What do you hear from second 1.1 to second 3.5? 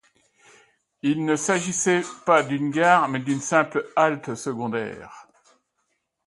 ne s’agissait pas d’une gare, mais d’une